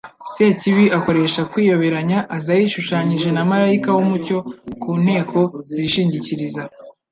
[0.33, 2.19] sekibi akoresha kwiyoberanya.
[2.37, 4.37] Aza yishushanyije na malayika w'umucyo
[4.81, 5.39] ku nteko
[5.73, 6.61] zishingikiriza"